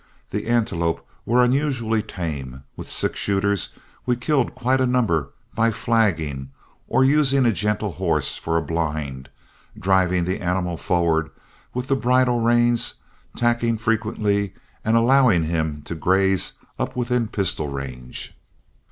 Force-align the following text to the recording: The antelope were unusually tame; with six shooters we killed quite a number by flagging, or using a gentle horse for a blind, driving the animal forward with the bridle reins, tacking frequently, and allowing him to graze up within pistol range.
The 0.31 0.47
antelope 0.47 1.07
were 1.27 1.43
unusually 1.43 2.01
tame; 2.01 2.63
with 2.75 2.89
six 2.89 3.19
shooters 3.19 3.69
we 4.03 4.15
killed 4.15 4.55
quite 4.55 4.81
a 4.81 4.87
number 4.87 5.29
by 5.53 5.69
flagging, 5.69 6.49
or 6.87 7.03
using 7.03 7.45
a 7.45 7.53
gentle 7.53 7.91
horse 7.91 8.35
for 8.35 8.57
a 8.57 8.63
blind, 8.63 9.29
driving 9.77 10.23
the 10.25 10.39
animal 10.41 10.75
forward 10.75 11.29
with 11.75 11.85
the 11.87 11.95
bridle 11.95 12.39
reins, 12.39 12.95
tacking 13.37 13.77
frequently, 13.77 14.55
and 14.83 14.97
allowing 14.97 15.43
him 15.43 15.83
to 15.83 15.93
graze 15.93 16.53
up 16.79 16.95
within 16.95 17.27
pistol 17.27 17.67
range. 17.67 18.35